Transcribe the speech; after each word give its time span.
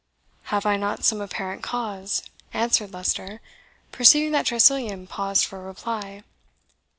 "Have 0.45 0.65
I 0.65 0.77
not 0.77 1.03
some 1.03 1.21
apparent 1.21 1.61
cause?" 1.61 2.23
answered 2.55 2.91
Leicester, 2.91 3.39
perceiving 3.91 4.31
that 4.31 4.47
Tressilian 4.47 5.05
paused 5.05 5.45
for 5.45 5.59
a 5.59 5.67
reply. 5.67 6.23